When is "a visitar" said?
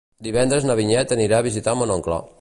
1.43-1.79